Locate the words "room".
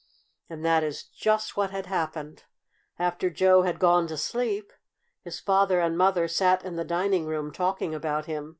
7.27-7.51